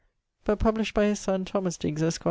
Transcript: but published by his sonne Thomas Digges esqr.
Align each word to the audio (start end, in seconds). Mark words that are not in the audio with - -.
but 0.45 0.57
published 0.57 0.95
by 0.95 1.05
his 1.05 1.19
sonne 1.19 1.45
Thomas 1.45 1.77
Digges 1.77 2.01
esqr. 2.01 2.19